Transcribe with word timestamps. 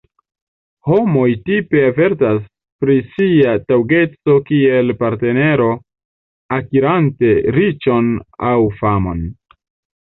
Homoj 0.91 1.25
tipe 1.49 1.83
avertas 1.89 2.39
pri 2.85 2.95
sia 3.11 3.53
taŭgeco 3.73 4.39
kiel 4.49 4.95
partnero 5.05 5.69
akirante 6.61 7.33
riĉon 7.61 8.13
aŭ 8.53 8.59
famon. 8.83 9.27